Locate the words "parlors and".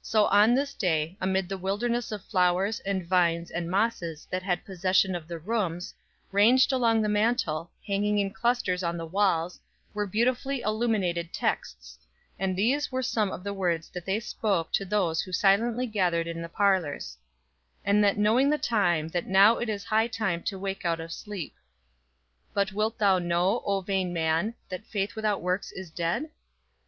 16.48-18.04